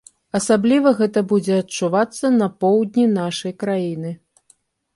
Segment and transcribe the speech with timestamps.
[0.37, 4.11] Асабліва гэта будзе адчувацца на поўдні нашай краіны.